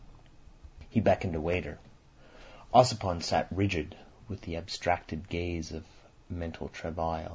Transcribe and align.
He 0.89 0.99
beckoned 0.99 1.33
to 1.33 1.37
a 1.37 1.41
waiter. 1.43 1.77
Ossipon 2.73 3.21
sat 3.21 3.47
rigid, 3.51 3.95
with 4.27 4.41
the 4.41 4.57
abstracted 4.57 5.29
gaze 5.29 5.71
of 5.71 5.85
mental 6.27 6.69
travail. 6.69 7.29